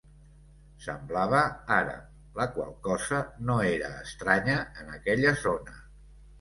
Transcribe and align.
Semblava 0.85 1.41
àrab, 1.75 2.07
la 2.41 2.49
qual 2.57 2.73
cosa 2.89 3.21
no 3.51 3.61
era 3.77 3.95
estranya 4.01 4.59
en 4.67 4.93
aquella 4.99 5.39
zona. 5.47 5.81